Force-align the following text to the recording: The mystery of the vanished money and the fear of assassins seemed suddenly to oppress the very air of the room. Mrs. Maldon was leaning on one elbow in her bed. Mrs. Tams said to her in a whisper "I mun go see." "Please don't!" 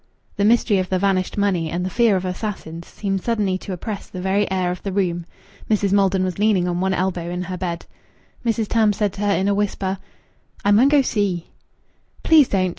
The 0.37 0.45
mystery 0.45 0.79
of 0.79 0.89
the 0.89 0.97
vanished 0.97 1.37
money 1.37 1.69
and 1.69 1.85
the 1.85 1.89
fear 1.91 2.15
of 2.15 2.25
assassins 2.25 2.87
seemed 2.87 3.21
suddenly 3.21 3.59
to 3.59 3.71
oppress 3.71 4.07
the 4.09 4.19
very 4.19 4.49
air 4.49 4.71
of 4.71 4.81
the 4.81 4.91
room. 4.91 5.27
Mrs. 5.69 5.93
Maldon 5.93 6.23
was 6.23 6.39
leaning 6.39 6.67
on 6.67 6.81
one 6.81 6.95
elbow 6.95 7.29
in 7.29 7.43
her 7.43 7.57
bed. 7.57 7.85
Mrs. 8.43 8.67
Tams 8.67 8.97
said 8.97 9.13
to 9.13 9.21
her 9.21 9.33
in 9.33 9.47
a 9.47 9.53
whisper 9.53 9.99
"I 10.65 10.71
mun 10.71 10.89
go 10.89 11.03
see." 11.03 11.51
"Please 12.23 12.47
don't!" 12.47 12.69